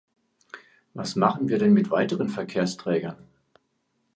Was 0.95 1.15
machen 1.15 1.47
wir 1.47 1.59
denn 1.59 1.73
mit 1.75 1.91
weiteren 1.91 2.27
Verkehrsträgern? 2.27 3.23